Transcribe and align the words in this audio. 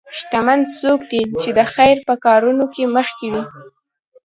شتمن 0.17 0.59
څوک 0.79 0.99
دی 1.11 1.21
چې 1.41 1.49
د 1.57 1.59
خیر 1.73 1.97
په 2.07 2.13
کارونو 2.25 2.65
کې 2.73 2.83
مخکې 2.95 3.27
وي. 3.33 3.43